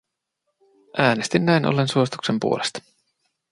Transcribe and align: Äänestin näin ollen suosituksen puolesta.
Äänestin 0.97 1.45
näin 1.45 1.65
ollen 1.65 1.87
suosituksen 1.87 2.39
puolesta. 2.39 2.81